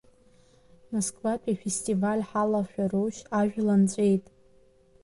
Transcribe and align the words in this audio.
Москватәи 0.91 1.53
афестиваль 1.55 2.21
ҳалашәарушь, 2.29 3.21
ажәла 3.39 3.75
нҵәеит? 3.81 4.23